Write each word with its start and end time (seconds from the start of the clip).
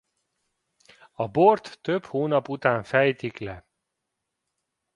A 1.11 1.27
bort 1.27 1.79
több 1.81 2.05
hónap 2.05 2.49
után 2.49 2.83
fejtik 2.83 3.37
le. 3.37 3.65